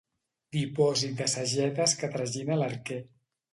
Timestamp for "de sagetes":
1.19-1.95